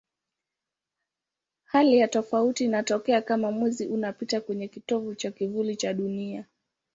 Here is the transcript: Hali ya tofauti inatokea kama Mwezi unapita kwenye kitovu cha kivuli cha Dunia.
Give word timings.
Hali 1.63 1.97
ya 1.97 2.07
tofauti 2.07 2.65
inatokea 2.65 3.21
kama 3.21 3.51
Mwezi 3.51 3.87
unapita 3.87 4.41
kwenye 4.41 4.67
kitovu 4.67 5.15
cha 5.15 5.31
kivuli 5.31 5.75
cha 5.75 5.93
Dunia. 5.93 6.45